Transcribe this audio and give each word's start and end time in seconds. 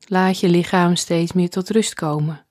Laat 0.07 0.41
je 0.41 0.49
lichaam 0.49 0.97
steeds 0.97 1.33
meer 1.33 1.51
tot 1.51 1.71
rust 1.71 1.95
komen. 1.95 2.47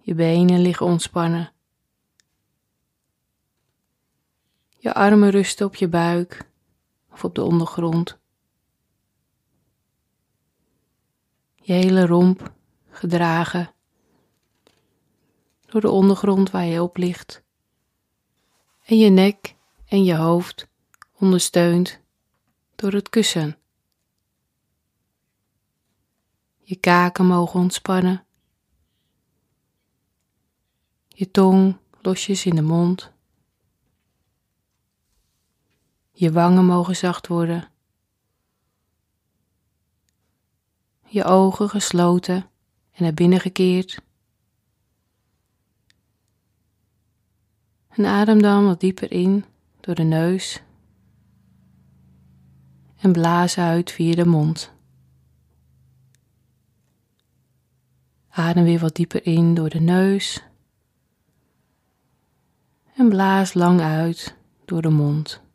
Je 0.00 0.14
benen 0.14 0.60
liggen 0.60 0.86
ontspannen. 0.86 1.52
Je 4.88 4.94
armen 4.94 5.30
rusten 5.30 5.66
op 5.66 5.74
je 5.74 5.88
buik 5.88 6.50
of 7.10 7.24
op 7.24 7.34
de 7.34 7.42
ondergrond. 7.42 8.18
Je 11.54 11.72
hele 11.72 12.06
romp 12.06 12.52
gedragen 12.90 13.74
door 15.66 15.80
de 15.80 15.90
ondergrond 15.90 16.50
waar 16.50 16.64
je 16.64 16.82
op 16.82 16.96
ligt. 16.96 17.42
En 18.84 18.98
je 18.98 19.10
nek 19.10 19.56
en 19.86 20.04
je 20.04 20.14
hoofd 20.14 20.68
ondersteund 21.12 22.00
door 22.74 22.92
het 22.92 23.08
kussen. 23.08 23.58
Je 26.58 26.76
kaken 26.76 27.26
mogen 27.26 27.60
ontspannen. 27.60 28.24
Je 31.08 31.30
tong 31.30 31.76
losjes 32.00 32.46
in 32.46 32.54
de 32.54 32.62
mond. 32.62 33.16
Je 36.18 36.32
wangen 36.32 36.64
mogen 36.64 36.96
zacht 36.96 37.26
worden. 37.26 37.68
Je 41.06 41.24
ogen 41.24 41.68
gesloten 41.68 42.50
en 42.92 43.02
naar 43.02 43.14
binnen 43.14 43.40
gekeerd. 43.40 44.02
En 47.88 48.04
adem 48.04 48.42
dan 48.42 48.64
wat 48.64 48.80
dieper 48.80 49.12
in 49.12 49.44
door 49.80 49.94
de 49.94 50.02
neus 50.02 50.62
en 52.96 53.12
blaas 53.12 53.58
uit 53.58 53.90
via 53.90 54.14
de 54.14 54.26
mond. 54.26 54.72
Adem 58.28 58.64
weer 58.64 58.80
wat 58.80 58.94
dieper 58.94 59.26
in 59.26 59.54
door 59.54 59.68
de 59.68 59.80
neus 59.80 60.44
en 62.94 63.08
blaas 63.08 63.54
lang 63.54 63.80
uit 63.80 64.36
door 64.64 64.82
de 64.82 64.90
mond. 64.90 65.46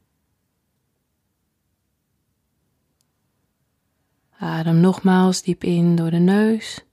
Adem 4.44 4.80
nogmaals 4.80 5.42
diep 5.42 5.64
in 5.64 5.96
door 5.96 6.12
de 6.12 6.18
neus 6.18 6.86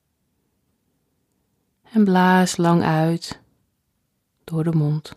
en 1.83 2.05
blaas 2.05 2.57
lang 2.57 2.83
uit 2.83 3.43
door 4.45 4.65
de 4.65 4.73
mond. 4.73 5.17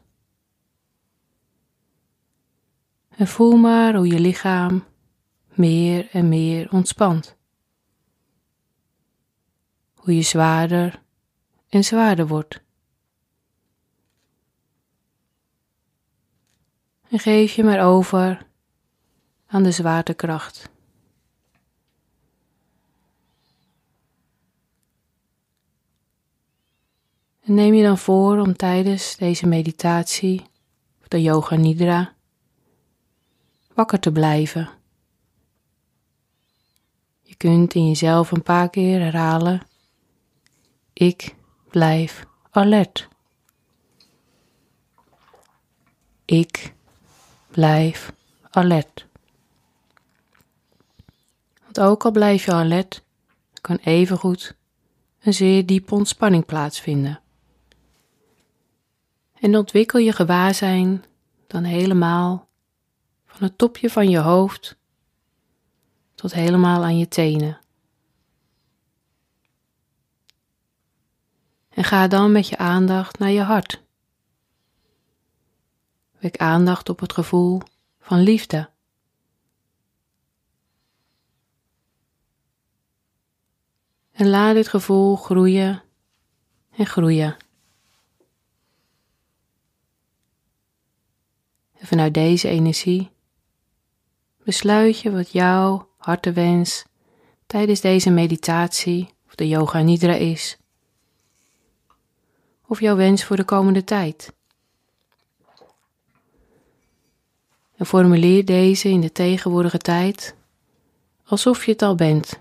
En 3.09 3.27
voel 3.27 3.57
maar 3.57 3.95
hoe 3.95 4.07
je 4.07 4.19
lichaam 4.19 4.83
meer 5.47 6.09
en 6.11 6.29
meer 6.29 6.71
ontspant. 6.71 7.37
Hoe 9.95 10.15
je 10.15 10.21
zwaarder 10.21 11.01
en 11.69 11.83
zwaarder 11.83 12.27
wordt. 12.27 12.61
En 17.09 17.19
geef 17.19 17.53
je 17.53 17.63
maar 17.63 17.85
over 17.85 18.47
aan 19.47 19.63
de 19.63 19.71
zwaartekracht. 19.71 20.71
En 27.43 27.53
neem 27.53 27.73
je 27.73 27.83
dan 27.83 27.97
voor 27.97 28.39
om 28.39 28.55
tijdens 28.55 29.15
deze 29.15 29.47
meditatie, 29.47 30.41
of 31.01 31.07
de 31.07 31.21
yoga 31.21 31.55
nidra, 31.55 32.13
wakker 33.73 33.99
te 33.99 34.11
blijven. 34.11 34.69
Je 37.21 37.35
kunt 37.35 37.73
in 37.73 37.87
jezelf 37.87 38.31
een 38.31 38.43
paar 38.43 38.69
keer 38.69 38.99
herhalen: 38.99 39.61
Ik 40.93 41.35
blijf 41.69 42.25
alert. 42.51 43.07
Ik 46.25 46.73
blijf 47.51 48.13
alert. 48.49 49.07
Want 51.63 51.79
ook 51.79 52.05
al 52.05 52.11
blijf 52.11 52.45
je 52.45 52.51
alert, 52.51 53.03
kan 53.61 53.75
evengoed 53.75 54.55
een 55.21 55.33
zeer 55.33 55.65
diepe 55.65 55.95
ontspanning 55.95 56.45
plaatsvinden. 56.45 57.22
En 59.43 59.57
ontwikkel 59.57 59.99
je 59.99 60.11
gewaarzijn 60.11 61.03
dan 61.47 61.63
helemaal 61.63 62.49
van 63.25 63.47
het 63.47 63.57
topje 63.57 63.89
van 63.89 64.09
je 64.09 64.17
hoofd 64.17 64.77
tot 66.15 66.33
helemaal 66.33 66.83
aan 66.83 66.97
je 66.97 67.07
tenen. 67.07 67.59
En 71.69 71.83
ga 71.83 72.07
dan 72.07 72.31
met 72.31 72.47
je 72.47 72.57
aandacht 72.57 73.19
naar 73.19 73.29
je 73.29 73.41
hart. 73.41 73.83
Wek 76.19 76.37
aandacht 76.37 76.89
op 76.89 76.99
het 76.99 77.13
gevoel 77.13 77.61
van 77.99 78.19
liefde. 78.19 78.69
En 84.11 84.29
laat 84.29 84.53
dit 84.53 84.67
gevoel 84.67 85.15
groeien 85.15 85.83
en 86.71 86.85
groeien. 86.85 87.42
En 91.83 91.89
vanuit 91.89 92.13
deze 92.13 92.47
energie 92.47 93.11
besluit 94.43 94.99
je 94.99 95.11
wat 95.11 95.31
jouw 95.31 95.89
hartewens 95.97 96.85
tijdens 97.45 97.81
deze 97.81 98.09
meditatie 98.09 99.13
of 99.25 99.35
de 99.35 99.47
yoga 99.47 99.81
nidra 99.81 100.13
is. 100.13 100.57
Of 102.67 102.79
jouw 102.79 102.95
wens 102.95 103.23
voor 103.23 103.35
de 103.35 103.43
komende 103.43 103.83
tijd. 103.83 104.33
En 107.75 107.85
formuleer 107.85 108.45
deze 108.45 108.89
in 108.89 109.01
de 109.01 109.11
tegenwoordige 109.11 109.77
tijd 109.77 110.35
alsof 111.25 111.65
je 111.65 111.71
het 111.71 111.81
al 111.81 111.95
bent. 111.95 112.39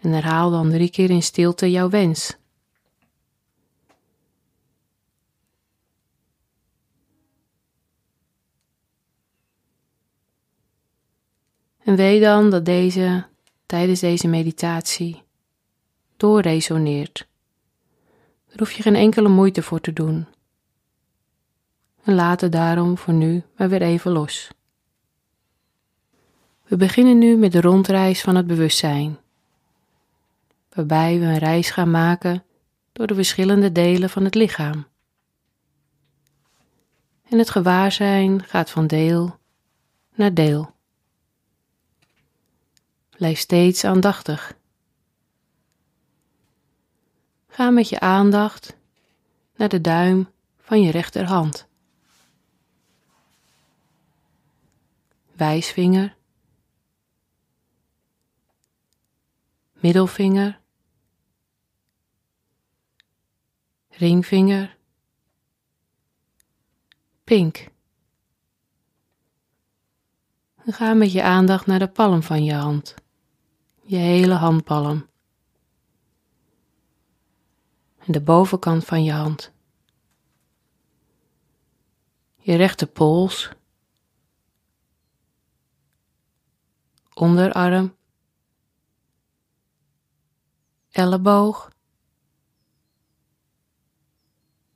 En 0.00 0.12
herhaal 0.12 0.50
dan 0.50 0.70
drie 0.70 0.90
keer 0.90 1.10
in 1.10 1.22
stilte 1.22 1.70
jouw 1.70 1.88
wens. 1.88 2.36
En 11.86 11.96
weet 11.96 12.22
dan 12.22 12.50
dat 12.50 12.64
deze 12.64 13.24
tijdens 13.66 14.00
deze 14.00 14.28
meditatie 14.28 15.22
doorresoneert. 16.16 17.28
Daar 18.46 18.58
hoef 18.58 18.72
je 18.72 18.82
geen 18.82 18.94
enkele 18.94 19.28
moeite 19.28 19.62
voor 19.62 19.80
te 19.80 19.92
doen. 19.92 20.26
en 22.02 22.14
laat 22.14 22.40
het 22.40 22.52
daarom 22.52 22.98
voor 22.98 23.14
nu 23.14 23.42
maar 23.56 23.68
weer 23.68 23.82
even 23.82 24.10
los. 24.10 24.50
We 26.64 26.76
beginnen 26.76 27.18
nu 27.18 27.36
met 27.36 27.52
de 27.52 27.60
rondreis 27.60 28.20
van 28.20 28.34
het 28.34 28.46
bewustzijn, 28.46 29.18
waarbij 30.72 31.18
we 31.18 31.24
een 31.24 31.38
reis 31.38 31.70
gaan 31.70 31.90
maken 31.90 32.44
door 32.92 33.06
de 33.06 33.14
verschillende 33.14 33.72
delen 33.72 34.10
van 34.10 34.24
het 34.24 34.34
lichaam. 34.34 34.86
En 37.28 37.38
het 37.38 37.50
gewaarzijn 37.50 38.44
gaat 38.44 38.70
van 38.70 38.86
deel 38.86 39.38
naar 40.14 40.34
deel. 40.34 40.74
Blijf 43.16 43.38
steeds 43.38 43.84
aandachtig. 43.84 44.56
Ga 47.48 47.70
met 47.70 47.88
je 47.88 48.00
aandacht 48.00 48.76
naar 49.54 49.68
de 49.68 49.80
duim 49.80 50.28
van 50.56 50.82
je 50.82 50.90
rechterhand. 50.90 51.66
Wijsvinger, 55.32 56.16
middelvinger, 59.72 60.60
ringvinger, 63.88 64.76
pink. 67.24 67.68
Ga 70.56 70.94
met 70.94 71.12
je 71.12 71.22
aandacht 71.22 71.66
naar 71.66 71.78
de 71.78 71.88
palm 71.88 72.22
van 72.22 72.44
je 72.44 72.54
hand, 72.54 72.94
je 73.86 73.96
hele 73.96 74.34
handpalm. 74.34 75.08
En 77.98 78.12
de 78.12 78.20
bovenkant 78.20 78.84
van 78.84 79.04
je 79.04 79.12
hand. 79.12 79.54
Je 82.36 82.56
rechterpols, 82.56 83.50
onderarm, 87.14 87.96
elleboog, 90.90 91.70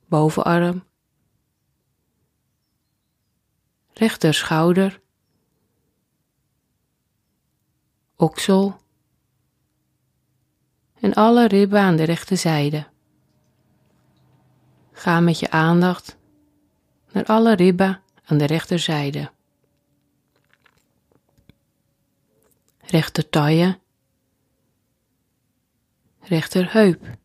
bovenarm, 0.07 0.83
rechter 3.93 4.33
schouder, 4.33 5.01
oksel 8.15 8.80
en 11.01 11.13
alle 11.13 11.47
ribben 11.47 11.79
aan 11.79 11.95
de 11.95 12.03
rechterzijde. 12.03 12.87
Ga 14.91 15.19
met 15.19 15.39
je 15.39 15.49
aandacht 15.49 16.17
naar 17.11 17.25
alle 17.25 17.55
ribben 17.55 18.01
aan 18.25 18.37
de 18.37 18.45
rechterzijde. 18.45 19.31
Rechter 22.79 23.29
taille, 23.29 23.79
rechter 26.19 26.73
heup 26.73 27.19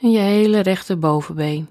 en 0.00 0.10
je 0.10 0.18
hele 0.18 0.60
rechter 0.60 0.98
bovenbeen. 0.98 1.68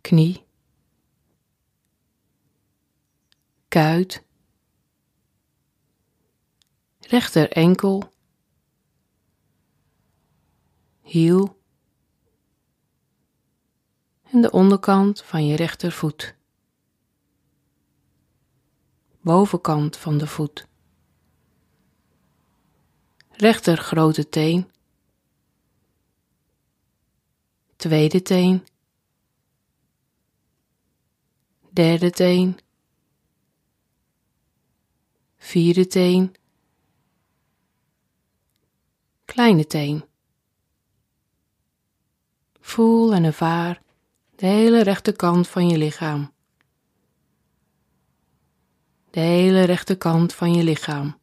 Knie, 0.00 0.44
kuit, 3.68 4.24
rechter 7.10 7.50
enkel, 7.50 8.12
hiel 11.02 11.58
en 14.22 14.40
de 14.40 14.50
onderkant 14.50 15.22
van 15.22 15.46
je 15.46 15.56
rechtervoet. 15.56 16.34
Bovenkant 19.20 19.96
van 19.96 20.18
de 20.18 20.26
voet. 20.26 20.66
Rechter 23.30 23.76
grote 23.76 24.28
teen. 24.28 24.70
Tweede 27.76 28.22
teen. 28.22 28.66
Derde 31.70 32.10
teen. 32.10 32.58
Vierde 35.36 35.86
teen. 35.86 36.34
Kleine 39.30 39.66
teen. 39.66 40.04
Voel 42.60 43.14
en 43.14 43.24
ervaar 43.24 43.82
de 44.36 44.46
hele 44.46 44.82
rechterkant 44.82 45.48
van 45.48 45.68
je 45.68 45.78
lichaam. 45.78 46.32
De 49.10 49.20
hele 49.20 49.62
rechterkant 49.62 50.34
van 50.34 50.52
je 50.52 50.64
lichaam. 50.64 51.18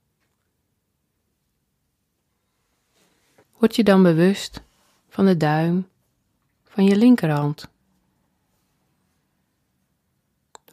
Word 3.58 3.76
je 3.76 3.84
dan 3.84 4.04
bewust 4.04 4.62
van 5.10 5.26
de 5.26 5.38
duim 5.38 5.88
van 6.64 6.84
je 6.84 6.96
linkerhand. 6.96 7.70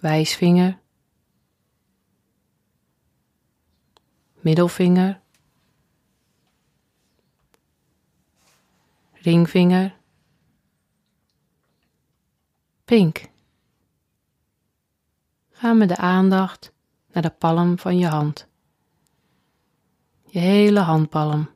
Wijsvinger. 0.00 0.78
Middelvinger. 4.40 5.22
Ringvinger 9.24 9.96
pink. 12.84 13.30
Ga 15.50 15.72
met 15.72 15.88
de 15.88 15.96
aandacht 15.96 16.72
naar 17.12 17.22
de 17.22 17.30
palm 17.30 17.78
van 17.78 17.98
je 17.98 18.06
hand. 18.06 18.48
Je 20.24 20.38
hele 20.38 20.80
handpalm. 20.80 21.50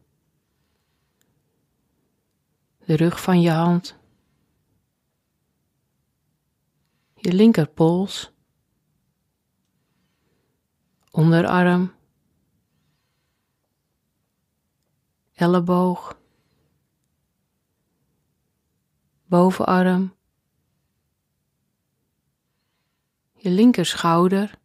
De 2.84 2.96
rug 2.96 3.22
van 3.22 3.40
je 3.40 3.50
hand. 3.50 3.98
Je 7.14 7.32
linkerpols. 7.32 8.32
Onderarm. 11.10 11.94
Elleboog. 15.34 16.17
Bovenarm. 19.28 20.14
Je 23.34 23.50
linkerschouder, 23.50 24.58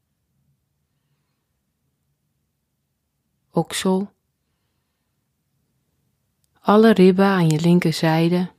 oksel, 3.51 4.13
alle 6.59 6.93
ribben 6.93 7.25
aan 7.25 7.49
je 7.49 7.59
linkerzijde. 7.59 8.51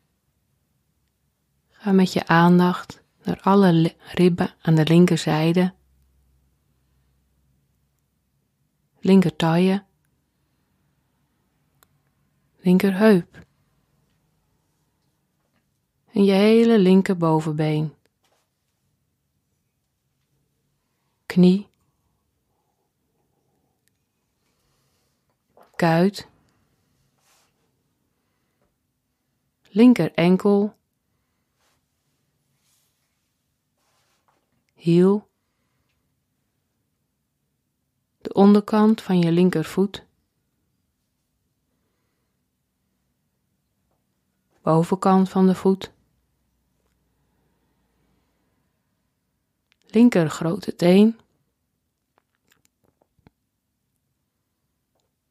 Ga 1.68 1.92
met 1.92 2.12
je 2.12 2.26
aandacht 2.26 3.02
naar 3.22 3.40
alle 3.40 3.94
ribben 4.12 4.54
aan 4.62 4.74
de 4.74 4.84
linkerzijde. 4.84 5.74
Linker 9.00 9.36
taille, 9.36 9.84
linker 12.56 12.96
heup 12.96 13.43
en 16.14 16.24
je 16.24 16.32
hele 16.32 16.78
linker 16.78 17.16
bovenbeen. 17.16 17.94
knie, 21.34 21.68
kuit, 25.76 26.28
linker 29.62 30.12
enkel, 30.14 30.76
hiel, 34.74 35.28
de 38.20 38.32
onderkant 38.32 39.02
van 39.02 39.18
je 39.18 39.32
linkervoet, 39.32 40.06
bovenkant 44.62 45.28
van 45.28 45.46
de 45.46 45.54
voet, 45.54 45.93
linker 49.94 50.30
grote 50.30 50.76
teen, 50.76 51.18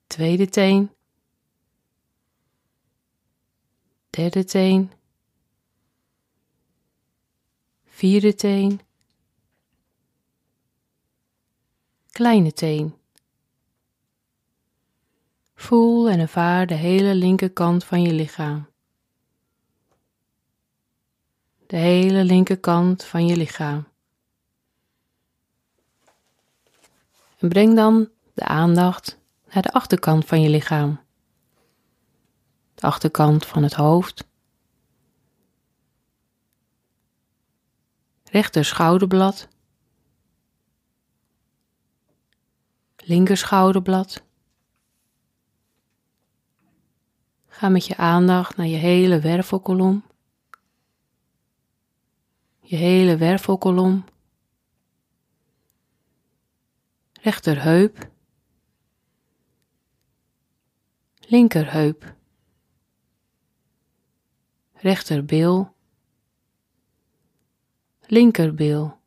tweede 0.07 0.49
teen, 0.49 0.91
derde 4.09 4.43
teen, 4.43 4.91
vierde 7.83 8.35
teen, 8.35 8.79
kleine 12.11 12.53
teen. 12.53 12.95
Voel 15.55 16.09
en 16.09 16.19
ervaar 16.19 16.67
de 16.67 16.73
hele 16.75 17.15
linkerkant 17.15 17.83
van 17.83 18.01
je 18.01 18.13
lichaam. 18.13 18.71
de 21.73 21.79
hele 21.79 22.23
linkerkant 22.23 23.03
van 23.03 23.25
je 23.25 23.37
lichaam. 23.37 23.92
En 27.43 27.49
breng 27.49 27.75
dan 27.75 28.09
de 28.33 28.45
aandacht 28.45 29.19
naar 29.53 29.63
de 29.63 29.71
achterkant 29.71 30.25
van 30.25 30.41
je 30.41 30.49
lichaam. 30.49 30.99
De 32.73 32.81
achterkant 32.81 33.45
van 33.45 33.63
het 33.63 33.73
hoofd. 33.73 34.27
Rechter 38.23 38.65
schouderblad. 38.65 39.47
Linker 42.97 43.37
schouderblad. 43.37 44.23
Ga 47.47 47.69
met 47.69 47.85
je 47.85 47.97
aandacht 47.97 48.57
naar 48.57 48.67
je 48.67 48.77
hele 48.77 49.19
wervelkolom. 49.19 50.03
Je 52.59 52.75
hele 52.75 53.17
wervelkolom. 53.17 54.03
Rechterheup. 57.23 58.11
Linkerheup. 61.19 62.15
Rechterbil. 64.73 65.73
Linkerbil. 68.07 68.99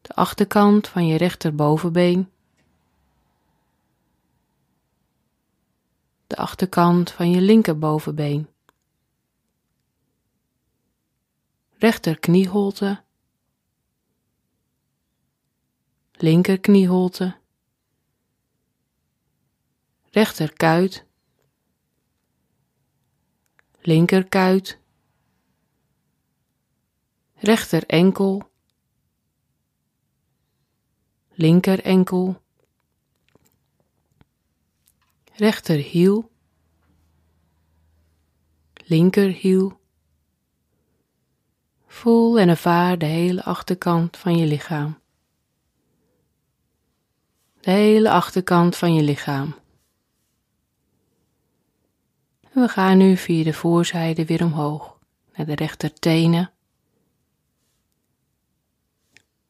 De 0.00 0.14
achterkant 0.14 0.88
van 0.88 1.06
je 1.06 1.16
rechterbovenbeen. 1.16 2.32
de 6.26 6.36
achterkant 6.36 7.10
van 7.10 7.30
je 7.30 7.40
linkerbovenbeen. 7.40 8.48
Rechter 11.78 12.18
knieholte, 16.24 17.36
linker 23.84 24.24
knieholte, 24.24 24.76
rechter 26.10 26.52
rechter 27.44 27.86
enkel, 27.86 28.50
rechterhiel, 35.32 36.30
linkerhiel. 38.84 39.80
Voel 41.86 42.38
en 42.38 42.48
ervaar 42.48 42.98
de 42.98 43.06
hele 43.06 43.44
achterkant 43.44 44.16
van 44.16 44.36
je 44.36 44.46
lichaam. 44.46 45.02
De 47.64 47.70
hele 47.70 48.10
achterkant 48.10 48.76
van 48.76 48.94
je 48.94 49.02
lichaam. 49.02 49.54
We 52.52 52.68
gaan 52.68 52.98
nu 52.98 53.16
via 53.16 53.44
de 53.44 53.52
voorzijde 53.52 54.24
weer 54.24 54.44
omhoog 54.44 54.98
naar 55.34 55.46
de 55.46 55.54
rechtertenen, 55.54 56.52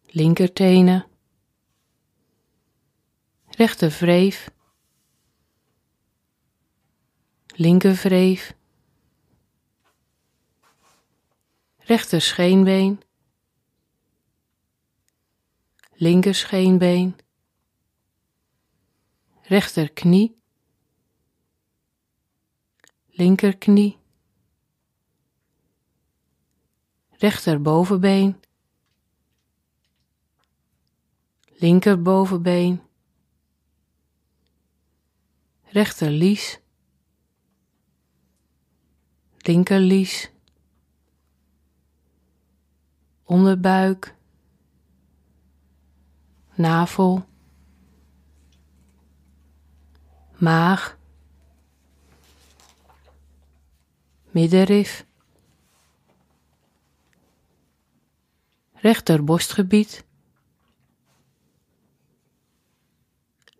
linkertenen, 0.06 1.06
rechtervreef, 3.48 4.50
linkervreef, 7.46 8.54
rechter 11.78 12.20
scheenbeen, 12.20 13.02
rechterknie, 19.46 20.36
linkerknie, 23.06 23.96
rechterbovenbeen, 27.10 28.40
linkerbovenbeen, 31.58 32.82
rechterlies, 35.62 36.60
linkerlies, 39.36 40.30
onderbuik, 43.24 44.14
navel, 46.54 47.26
maag, 50.44 50.98
middenrif, 54.30 55.06
rechter 58.72 59.24
borstgebied, 59.24 60.04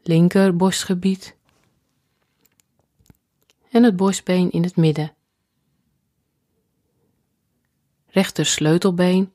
linker 0.03 0.57
borstgebied 0.57 1.37
en 3.71 3.83
het 3.83 3.97
borstbeen 3.97 4.51
in 4.51 4.63
het 4.63 4.77
midden. 4.77 5.15
Rechter 8.07 8.47
sleutelbeen, 8.47 9.33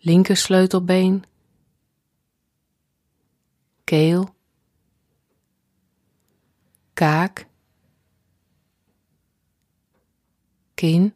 linker 0.00 0.36
sleutelbeen, 0.36 1.24
keel, 3.88 4.34
kaak, 6.92 7.46
kin, 10.74 11.14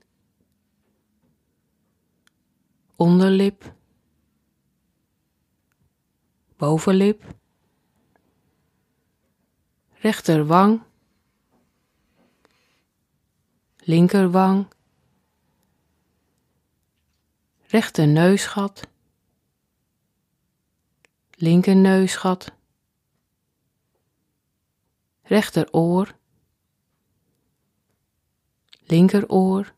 onderlip, 2.97 3.75
bovenlip, 6.57 7.21
rechterwang, 10.01 10.81
linkerwang, 13.85 14.65
rechter 17.69 18.09
neusgat, 18.09 18.89
neusgat, 21.75 22.62
rechteroor, 25.33 26.17
linkeroor, 28.87 29.75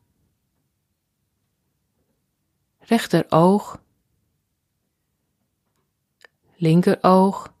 rechteroog, 2.79 3.81
linkeroog, 6.55 7.51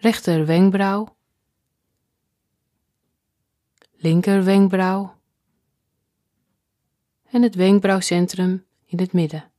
rechter 0.00 0.46
wenkbrauw, 0.46 1.16
linker 3.96 4.44
wenkbrauw 4.44 5.13
en 7.34 7.42
het 7.42 7.54
wenkbrauwcentrum 7.54 8.64
in 8.84 8.98
het 8.98 9.12
midden. 9.12 9.50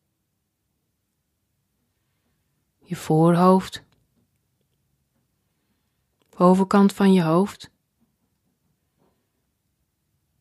Je 2.79 2.95
voorhoofd, 2.95 3.83
bovenkant 6.37 6.93
van 6.93 7.13
je 7.13 7.21
hoofd. 7.21 7.71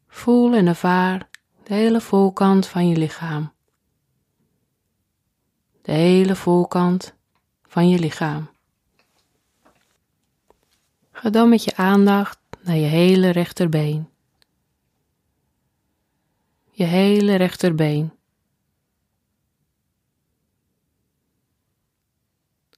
Voel 0.07 0.55
en 0.55 0.67
ervaar 0.67 1.29
de 1.63 1.75
hele 1.75 2.01
voorkant 2.01 2.67
van 2.67 2.89
je 2.89 2.97
lichaam 2.97 3.55
de 5.85 5.93
hele 5.93 6.37
voorkant 6.37 7.15
van 7.63 7.89
je 7.89 7.99
lichaam. 7.99 8.51
Ga 11.13 11.31
dan 11.31 11.49
met 11.49 11.65
je 11.65 11.77
aandacht 11.77 12.39
naar 12.63 12.77
je 12.77 12.87
hele 12.87 13.31
rechterbeen 13.31 14.09
je 16.77 16.85
hele 16.85 17.35
rechterbeen. 17.35 18.13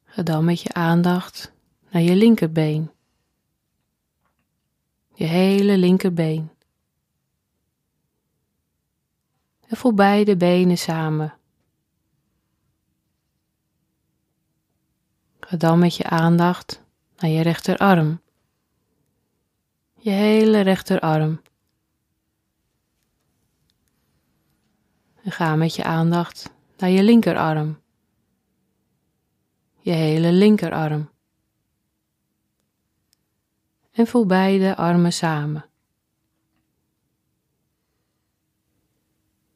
Ga 0.04 0.22
dan 0.22 0.44
met 0.44 0.60
je 0.60 0.72
aandacht 0.72 1.52
naar 1.90 2.02
je 2.02 2.16
linkerbeen. 2.16 2.90
Je 5.14 5.24
hele 5.24 5.78
linkerbeen. 5.78 6.50
En 9.66 9.76
voel 9.76 9.94
beide 9.94 10.36
benen 10.36 10.78
samen. 10.78 11.38
Ga 15.40 15.56
dan 15.56 15.78
met 15.78 15.96
je 15.96 16.04
aandacht 16.04 16.82
naar 17.16 17.30
je 17.30 17.42
rechterarm. 17.42 18.20
Je 19.94 20.10
hele 20.10 20.60
rechterarm. 20.60 21.40
En 25.26 25.32
ga 25.32 25.56
met 25.56 25.74
je 25.74 25.84
aandacht 25.84 26.50
naar 26.76 26.90
je 26.90 27.02
linkerarm. 27.02 27.80
Je 29.80 29.90
hele 29.90 30.32
linkerarm. 30.32 31.10
En 33.92 34.06
voel 34.06 34.26
beide 34.26 34.76
armen 34.76 35.12
samen. 35.12 35.64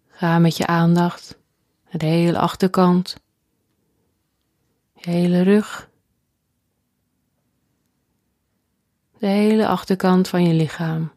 Ga 0.09 0.39
met 0.39 0.57
je 0.57 0.67
aandacht 0.67 1.39
naar 1.85 1.99
de 1.99 2.07
hele 2.07 2.39
achterkant, 2.39 3.21
je 4.95 5.11
hele 5.11 5.43
rug, 5.43 5.91
de 9.19 9.27
hele 9.27 9.67
achterkant 9.67 10.29
van 10.29 10.43
je 10.43 10.55
lichaam. 10.55 11.13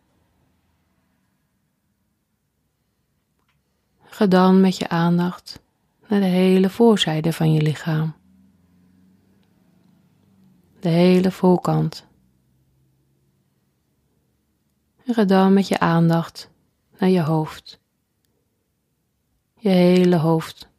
Ga 4.14 4.26
dan 4.26 4.62
met 4.62 4.78
je 4.78 4.90
aandacht 4.90 5.60
naar 6.08 6.20
de 6.20 6.26
hele 6.26 6.70
voorzijde 6.70 7.34
van 7.34 7.54
je 7.54 7.62
lichaam. 7.62 8.16
De 10.80 10.90
hele 10.90 11.32
voorkant. 11.32 12.08
En 15.06 15.14
ga 15.14 15.24
dan 15.24 15.54
met 15.54 15.68
je 15.68 15.80
aandacht 15.80 16.50
naar 16.98 17.10
je 17.10 17.22
hoofd. 17.22 17.80
Je 19.60 19.70
hele 19.70 20.18
hoofd. 20.18 20.70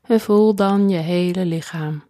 En 0.00 0.20
voel 0.20 0.54
dan 0.54 0.88
je 0.88 0.98
hele 0.98 1.44
lichaam. 1.44 2.04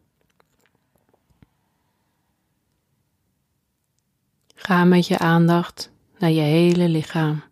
Ga 4.54 4.85
met 4.85 5.06
je 5.06 5.18
aandacht 5.18 5.89
naar 6.20 6.30
je 6.30 6.40
hele 6.40 6.88
lichaam. 6.88 7.42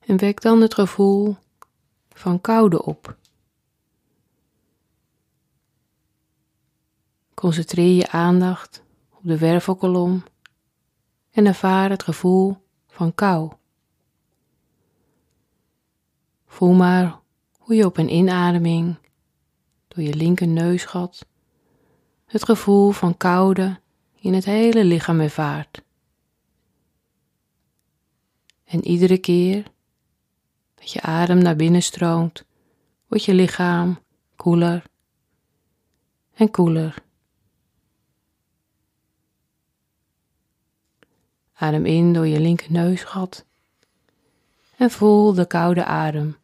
En 0.00 0.16
wek 0.16 0.40
dan 0.40 0.60
het 0.60 0.74
gevoel 0.74 1.36
van 2.08 2.40
koude 2.40 2.82
op. 2.82 3.16
Concentreer 7.34 7.96
je 7.96 8.10
aandacht 8.10 8.82
op 9.10 9.20
de 9.22 9.38
wervelkolom 9.38 10.24
en 11.30 11.46
ervaar 11.46 11.90
het 11.90 12.02
gevoel 12.02 12.56
van 12.86 13.14
kou. 13.14 13.52
Voel 16.54 16.72
maar 16.72 17.20
hoe 17.58 17.74
je 17.74 17.84
op 17.84 17.96
een 17.96 18.12
inademing 18.12 18.96
door 19.88 20.04
je 20.04 20.14
linker 20.14 20.48
neusgat 20.48 21.26
het 22.26 22.44
gevoel 22.44 22.90
van 22.90 23.16
koude 23.16 23.80
in 24.14 24.34
het 24.34 24.44
hele 24.44 24.84
lichaam 24.84 25.20
ervaart. 25.20 25.82
En 28.64 28.84
iedere 28.84 29.18
keer 29.18 29.62
dat 30.74 30.90
je 30.90 31.00
adem 31.00 31.38
naar 31.38 31.56
binnen 31.56 31.82
stroomt, 31.82 32.44
wordt 33.06 33.24
je 33.24 33.34
lichaam 33.34 33.98
koeler 34.36 34.84
en 36.34 36.50
koeler. 36.50 36.94
Adem 41.52 41.86
in 41.86 42.12
door 42.12 42.26
je 42.26 42.40
linker 42.40 42.72
neusgat 42.72 43.44
en 44.76 44.90
voel 44.90 45.34
de 45.34 45.46
koude 45.46 45.84
adem. 45.84 46.42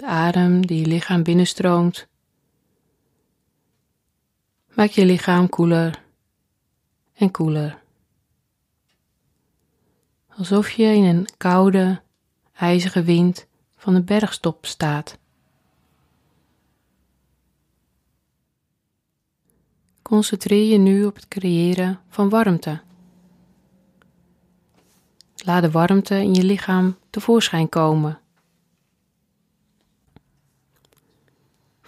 De 0.00 0.06
adem 0.06 0.66
die 0.66 0.80
je 0.80 0.86
lichaam 0.86 1.22
binnenstroomt, 1.22 2.06
maakt 4.74 4.94
je 4.94 5.04
lichaam 5.04 5.48
koeler 5.48 6.02
en 7.14 7.30
koeler. 7.30 7.82
Alsof 10.28 10.70
je 10.70 10.84
in 10.84 11.04
een 11.04 11.28
koude, 11.36 12.02
ijzige 12.52 13.02
wind 13.02 13.46
van 13.76 13.94
de 13.94 14.02
bergstop 14.02 14.66
staat. 14.66 15.18
Concentreer 20.02 20.72
je 20.72 20.78
nu 20.78 21.04
op 21.04 21.14
het 21.14 21.28
creëren 21.28 22.00
van 22.08 22.28
warmte. 22.28 22.80
Laat 25.36 25.62
de 25.62 25.70
warmte 25.70 26.14
in 26.14 26.34
je 26.34 26.44
lichaam 26.44 26.96
tevoorschijn 27.10 27.68
komen. 27.68 28.20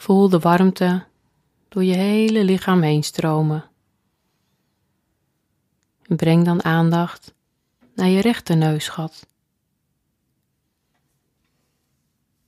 Voel 0.02 0.28
de 0.28 0.38
warmte 0.38 1.04
door 1.68 1.84
je 1.84 1.94
hele 1.94 2.44
lichaam 2.44 2.82
heen 2.82 3.02
stromen. 3.02 3.64
En 6.02 6.16
breng 6.16 6.44
dan 6.44 6.64
aandacht 6.64 7.34
naar 7.94 8.08
je 8.08 8.20
rechterneusgat. 8.20 9.26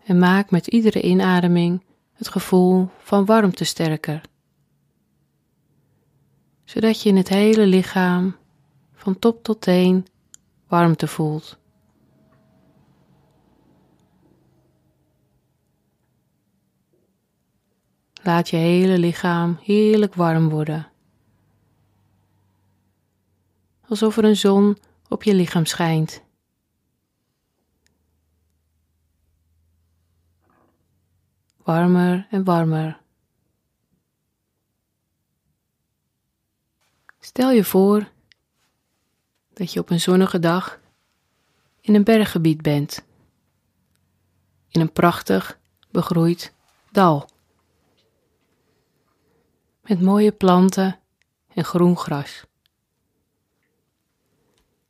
En 0.04 0.18
maak 0.18 0.50
met 0.50 0.66
iedere 0.66 1.02
inademing 1.02 1.84
het 2.12 2.28
gevoel 2.28 2.88
van 2.98 3.24
warmte 3.24 3.64
sterker. 3.64 4.20
Zodat 6.64 7.02
je 7.02 7.08
in 7.08 7.16
het 7.16 7.28
hele 7.28 7.66
lichaam 7.66 8.36
van 8.92 9.18
top 9.18 9.42
tot 9.42 9.60
teen 9.60 10.06
warmte 10.66 11.06
voelt. 11.06 11.58
Laat 18.24 18.48
je 18.48 18.56
hele 18.56 18.98
lichaam 18.98 19.58
heerlijk 19.62 20.14
warm 20.14 20.48
worden. 20.48 20.90
Alsof 23.88 24.16
er 24.16 24.24
een 24.24 24.36
zon 24.36 24.78
op 25.08 25.22
je 25.22 25.34
lichaam 25.34 25.64
schijnt. 25.66 26.22
Warmer 31.62 32.26
en 32.30 32.44
warmer. 32.44 33.00
Stel 37.20 37.50
je 37.50 37.64
voor 37.64 38.10
dat 39.52 39.72
je 39.72 39.80
op 39.80 39.90
een 39.90 40.00
zonnige 40.00 40.38
dag 40.38 40.80
in 41.80 41.94
een 41.94 42.04
berggebied 42.04 42.62
bent, 42.62 43.04
in 44.68 44.80
een 44.80 44.92
prachtig 44.92 45.58
begroeid 45.90 46.52
dal, 46.90 47.28
met 49.84 50.00
mooie 50.00 50.32
planten 50.32 51.00
en 51.54 51.64
groen 51.64 51.96
gras. 51.96 52.44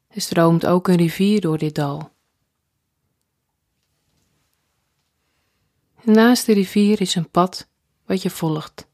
Er 0.09 0.21
stroomt 0.21 0.67
ook 0.67 0.89
een 0.89 0.97
rivier 0.97 1.41
door 1.41 1.59
dit 1.59 1.75
dal. 1.75 2.13
naast 6.05 6.47
de 6.47 6.53
rivier 6.53 7.01
is 7.01 7.15
een 7.15 7.31
pad 7.31 7.69
wat 8.07 8.23
je 8.23 8.31
volgt. 8.31 8.89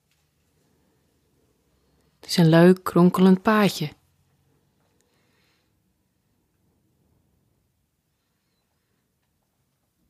Het 2.20 2.28
is 2.28 2.36
een 2.36 2.48
leuk 2.48 2.84
kronkelend 2.84 3.42
paadje. 3.42 3.92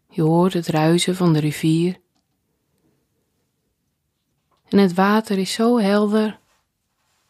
Je 0.08 0.22
hoort 0.22 0.52
het 0.52 0.66
ruisen 0.66 1.16
van 1.16 1.32
de 1.32 1.38
rivier. 1.38 1.99
En 4.70 4.78
het 4.78 4.94
water 4.94 5.38
is 5.38 5.52
zo 5.52 5.78
helder 5.78 6.38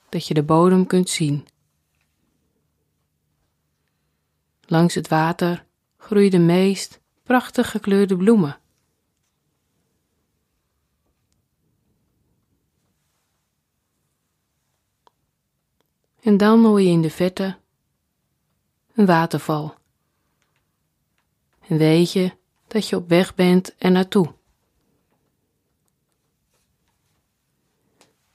dat 0.09 0.26
je 0.26 0.35
de 0.35 0.42
bodem 0.42 0.87
kunt 0.87 1.09
zien. 1.09 1.46
Langs 4.61 4.94
het 4.94 5.09
water 5.09 5.64
groeien 5.96 6.31
de 6.31 6.38
meest 6.38 7.00
prachtig 7.22 7.70
gekleurde 7.70 8.16
bloemen. 8.16 8.59
En 16.20 16.37
dan 16.37 16.64
hoor 16.64 16.81
je 16.81 16.88
in 16.88 17.03
de 17.03 17.11
verte 17.11 17.59
een 18.94 19.07
waterval. 19.07 19.74
En 21.68 21.76
weet 21.76 22.12
je 22.12 22.33
dat 22.66 22.88
je 22.88 22.96
op 22.96 23.09
weg 23.09 23.35
bent 23.35 23.74
er 23.79 23.90
naartoe. 23.90 24.38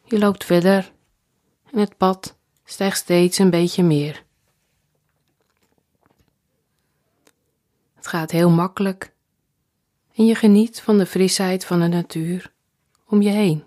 Je 0.08 0.20
loopt 0.20 0.44
verder 0.44 0.94
en 1.72 1.80
het 1.80 1.98
pad 1.98 2.38
stijgt 2.64 2.98
steeds 2.98 3.38
een 3.38 3.50
beetje 3.50 3.84
meer. 3.84 4.24
Het 7.94 8.08
gaat 8.08 8.32
heel 8.32 8.50
makkelijk 8.50 9.14
En 10.14 10.26
je 10.26 10.36
geniet 10.36 10.82
van 10.82 10.98
de 10.98 11.06
frisheid 11.06 11.66
van 11.66 11.80
de 11.80 11.88
natuur 11.88 12.54
om 13.06 13.22
je 13.22 13.30
heen. 13.30 13.64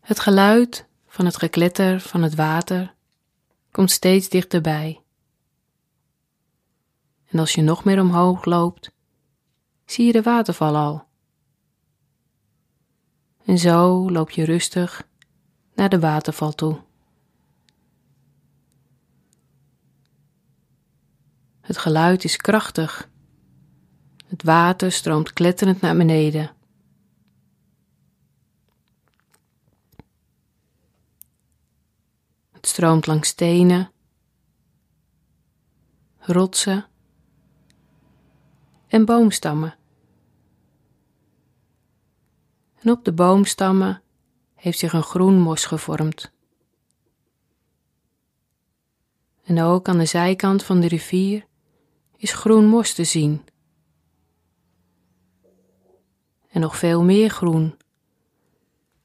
Het 0.00 0.20
geluid 0.20 0.86
van 1.06 1.24
het 1.24 1.36
gekletter 1.36 2.00
van 2.00 2.22
het 2.22 2.34
water 2.34 2.94
komt 3.70 3.90
steeds 3.90 4.28
dichterbij. 4.28 5.02
En 7.28 7.38
als 7.38 7.54
je 7.54 7.62
nog 7.62 7.84
meer 7.84 8.00
omhoog 8.00 8.44
loopt, 8.44 8.92
zie 9.84 10.06
je 10.06 10.12
de 10.12 10.22
waterval 10.22 10.76
al. 10.76 11.04
En 13.44 13.58
zo 13.58 14.10
loop 14.10 14.30
je 14.30 14.44
rustig 14.44 15.08
naar 15.74 15.88
de 15.88 16.00
waterval 16.00 16.52
toe. 16.52 16.80
Het 21.60 21.78
geluid 21.78 22.24
is 22.24 22.36
krachtig. 22.36 23.08
Het 24.26 24.42
water 24.42 24.92
stroomt 24.92 25.32
kletterend 25.32 25.80
naar 25.80 25.96
beneden. 25.96 26.50
Het 32.52 32.66
stroomt 32.66 33.06
langs 33.06 33.28
stenen, 33.28 33.90
rotsen 36.18 36.86
en 38.88 39.04
boomstammen. 39.04 39.74
En 42.84 42.90
op 42.90 43.04
de 43.04 43.12
boomstammen 43.12 44.02
heeft 44.54 44.78
zich 44.78 44.92
een 44.92 45.02
groen 45.02 45.38
mos 45.38 45.64
gevormd. 45.64 46.32
En 49.44 49.62
ook 49.62 49.88
aan 49.88 49.98
de 49.98 50.06
zijkant 50.06 50.62
van 50.62 50.80
de 50.80 50.88
rivier 50.88 51.46
is 52.16 52.32
groen 52.32 52.66
mos 52.66 52.92
te 52.92 53.04
zien. 53.04 53.44
En 56.48 56.60
nog 56.60 56.76
veel 56.76 57.02
meer 57.02 57.30
groen, 57.30 57.76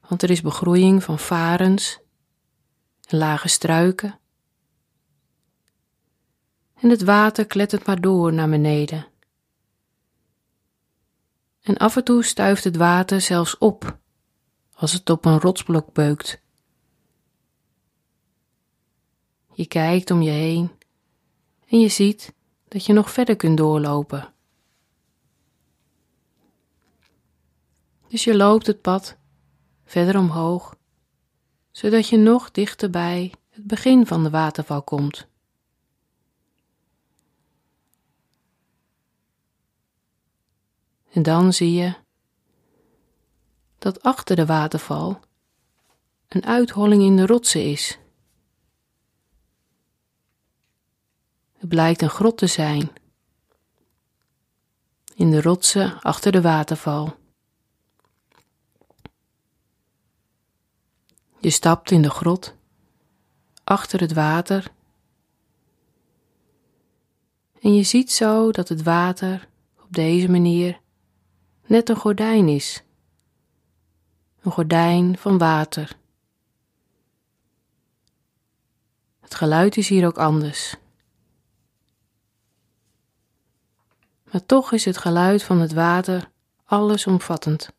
want 0.08 0.22
er 0.22 0.30
is 0.30 0.40
begroeiing 0.40 1.02
van 1.02 1.18
varens 1.18 2.00
en 3.08 3.18
lage 3.18 3.48
struiken. 3.48 4.18
En 6.74 6.90
het 6.90 7.02
water 7.02 7.46
klettert 7.46 7.86
maar 7.86 8.00
door 8.00 8.32
naar 8.32 8.48
beneden. 8.48 9.09
En 11.62 11.76
af 11.76 11.96
en 11.96 12.04
toe 12.04 12.24
stuift 12.24 12.64
het 12.64 12.76
water 12.76 13.20
zelfs 13.20 13.58
op 13.58 13.98
als 14.74 14.92
het 14.92 15.10
op 15.10 15.24
een 15.24 15.40
rotsblok 15.40 15.92
beukt. 15.92 16.40
Je 19.52 19.66
kijkt 19.66 20.10
om 20.10 20.22
je 20.22 20.30
heen 20.30 20.70
en 21.68 21.80
je 21.80 21.88
ziet 21.88 22.34
dat 22.68 22.86
je 22.86 22.92
nog 22.92 23.10
verder 23.10 23.36
kunt 23.36 23.56
doorlopen. 23.56 24.32
Dus 28.08 28.24
je 28.24 28.36
loopt 28.36 28.66
het 28.66 28.80
pad 28.80 29.16
verder 29.84 30.18
omhoog, 30.18 30.76
zodat 31.70 32.08
je 32.08 32.16
nog 32.16 32.50
dichter 32.50 32.90
bij 32.90 33.32
het 33.50 33.66
begin 33.66 34.06
van 34.06 34.22
de 34.22 34.30
waterval 34.30 34.82
komt. 34.82 35.29
En 41.10 41.22
dan 41.22 41.52
zie 41.52 41.72
je 41.72 41.94
dat 43.78 44.02
achter 44.02 44.36
de 44.36 44.46
waterval 44.46 45.20
een 46.28 46.44
uitholling 46.44 47.02
in 47.02 47.16
de 47.16 47.26
rotsen 47.26 47.70
is. 47.70 47.98
Het 51.58 51.68
blijkt 51.68 52.02
een 52.02 52.10
grot 52.10 52.38
te 52.38 52.46
zijn. 52.46 52.90
In 55.14 55.30
de 55.30 55.40
rotsen 55.40 56.00
achter 56.00 56.32
de 56.32 56.40
waterval. 56.40 57.18
Je 61.38 61.50
stapt 61.50 61.90
in 61.90 62.02
de 62.02 62.10
grot, 62.10 62.54
achter 63.64 64.00
het 64.00 64.12
water. 64.12 64.72
En 67.60 67.74
je 67.74 67.82
ziet 67.82 68.12
zo 68.12 68.50
dat 68.50 68.68
het 68.68 68.82
water 68.82 69.48
op 69.80 69.92
deze 69.92 70.30
manier 70.30 70.80
net 71.70 71.88
een 71.88 71.96
gordijn 71.96 72.48
is. 72.48 72.82
Een 74.40 74.52
gordijn 74.52 75.18
van 75.18 75.38
water. 75.38 75.96
Het 79.20 79.34
geluid 79.34 79.76
is 79.76 79.88
hier 79.88 80.06
ook 80.06 80.18
anders. 80.18 80.76
maar 84.30 84.46
toch 84.46 84.72
is 84.72 84.84
het 84.84 84.98
geluid 84.98 85.42
van 85.42 85.60
het 85.60 85.72
water 85.72 86.30
allesomvattend. 86.64 87.72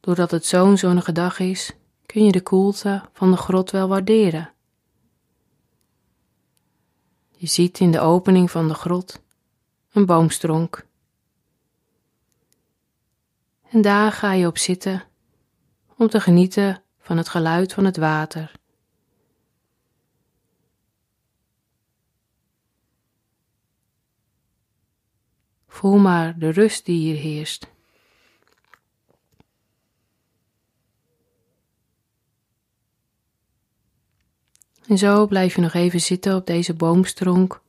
Doordat 0.00 0.30
het 0.30 0.46
zo'n 0.46 0.78
zonnige 0.78 1.12
dag 1.12 1.38
is, 1.38 1.72
kun 2.06 2.24
je 2.24 2.32
de 2.32 2.42
koelte 2.42 3.02
van 3.12 3.30
de 3.30 3.36
grot 3.36 3.70
wel 3.70 3.88
waarderen. 3.88 4.55
Je 7.38 7.46
ziet 7.46 7.78
in 7.78 7.90
de 7.90 8.00
opening 8.00 8.50
van 8.50 8.68
de 8.68 8.74
grot 8.74 9.22
een 9.92 10.06
boomstronk. 10.06 10.86
En 13.70 13.82
daar 13.82 14.12
ga 14.12 14.32
je 14.32 14.46
op 14.46 14.58
zitten 14.58 15.04
om 15.96 16.08
te 16.08 16.20
genieten 16.20 16.82
van 16.98 17.16
het 17.16 17.28
geluid 17.28 17.72
van 17.72 17.84
het 17.84 17.96
water. 17.96 18.52
Voel 25.66 25.98
maar 25.98 26.38
de 26.38 26.50
rust 26.50 26.84
die 26.84 26.98
hier 26.98 27.16
heerst. 27.16 27.75
En 34.86 34.98
zo 34.98 35.26
blijf 35.26 35.54
je 35.54 35.60
nog 35.60 35.74
even 35.74 36.00
zitten 36.00 36.36
op 36.36 36.46
deze 36.46 36.74
boomstronk 36.74 37.60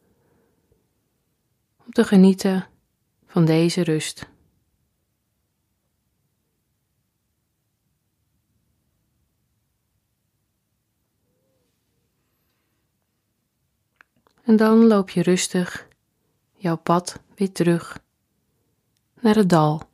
om 1.85 1.91
te 1.91 2.03
genieten 2.03 2.67
van 3.25 3.45
deze 3.45 3.83
rust. 3.83 4.29
En 14.43 14.55
dan 14.55 14.85
loop 14.85 15.09
je 15.09 15.21
rustig 15.21 15.87
jouw 16.55 16.77
pad 16.77 17.19
weer 17.35 17.51
terug 17.51 17.99
naar 19.19 19.35
het 19.35 19.49
dal. 19.49 19.89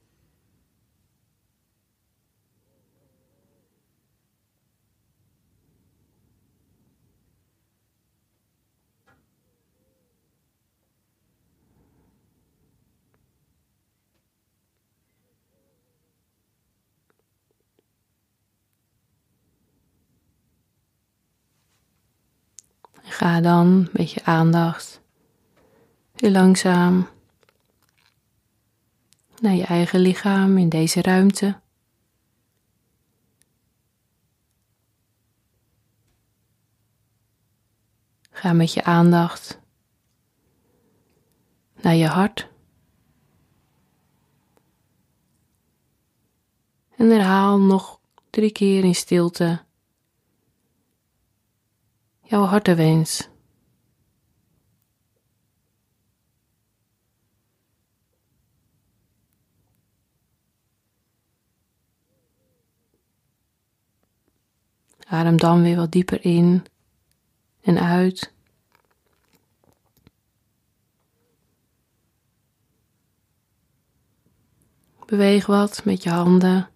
Ga 23.14 23.42
dan 23.42 23.90
met 23.92 24.12
je 24.12 24.24
aandacht 24.26 25.02
weer 26.14 26.32
langzaam 26.32 27.10
naar 29.40 29.54
je 29.54 29.64
eigen 29.64 30.00
lichaam 30.00 30.58
in 30.58 30.70
deze 30.70 31.02
ruimte. 31.02 31.60
Ga 38.32 38.54
met 38.54 38.74
je 38.74 38.84
aandacht 38.84 39.60
naar 41.82 41.96
je 41.96 42.08
hart. 42.08 42.50
En 46.98 47.10
herhaal 47.10 47.60
nog 47.60 48.00
drie 48.30 48.52
keer 48.52 48.84
in 48.84 48.96
stilte 48.96 49.66
jouw 52.34 52.46
hartewens. 52.46 53.30
Adem 65.08 65.38
dan 65.38 65.62
weer 65.62 65.76
wat 65.76 65.92
dieper 65.92 66.26
in 66.26 66.66
en 67.62 67.80
uit. 67.80 68.34
Beweeg 75.06 75.46
wat 75.46 75.86
met 75.86 76.04
je 76.04 76.10
handen, 76.10 76.70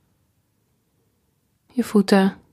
je 1.71 1.83
voeten. 1.83 2.46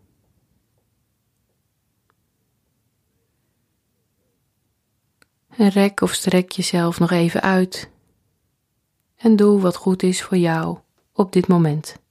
En 5.57 5.69
rek 5.69 6.01
of 6.01 6.13
strek 6.13 6.51
jezelf 6.51 6.99
nog 6.99 7.11
even 7.11 7.43
uit. 7.43 7.91
En 9.17 9.37
doe 9.37 9.61
wat 9.61 9.77
goed 9.77 10.03
is 10.03 10.23
voor 10.23 10.37
jou 10.37 10.79
op 11.13 11.33
dit 11.33 11.49
moment. 11.49 12.03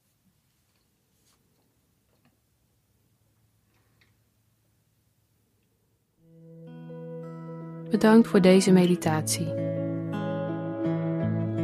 Bedankt 7.90 8.28
voor 8.28 8.42
deze 8.42 8.72
meditatie. 8.72 9.54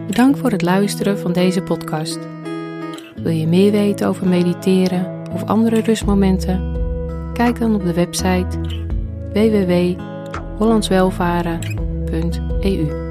Bedankt 0.08 0.40
voor 0.40 0.52
het 0.52 0.62
luisteren 0.62 1.20
van 1.20 1.34
deze 1.34 1.62
podcast. 1.62 2.20
Wil 3.16 3.32
je 3.32 3.48
meer 3.48 3.72
weten 3.72 4.08
over 4.08 4.28
mediteren 4.28 5.28
of 5.32 5.44
andere 5.44 5.82
rustmomenten? 5.82 6.78
Kijk 7.34 7.60
dan 7.60 7.76
op 7.76 7.84
de 7.84 7.94
website 7.94 8.58
www.hollandswelvaren.eu 10.60 13.09